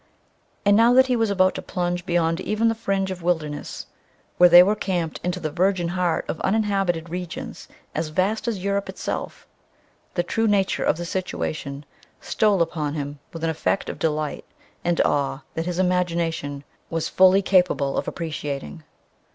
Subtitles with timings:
[0.65, 3.85] And now that he was about to plunge beyond even the fringe of wilderness
[4.39, 8.89] where they were camped into the virgin heart of uninhabited regions as vast as Europe
[8.89, 9.45] itself,
[10.15, 11.85] the true nature of the situation
[12.19, 14.43] stole upon him with an effect of delight
[14.83, 18.83] and awe that his imagination was fully capable of appreciating.